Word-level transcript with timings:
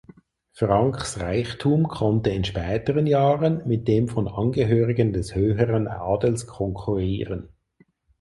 Franks 0.53 1.19
Reichtum 1.19 1.87
konnte 1.87 2.31
in 2.31 2.43
späteren 2.43 3.05
Jahren 3.05 3.61
mit 3.67 3.87
dem 3.87 4.07
von 4.07 4.27
Angehörigen 4.27 5.13
des 5.13 5.35
höheren 5.35 5.87
Adels 5.87 6.47
konkurrieren. 6.47 7.49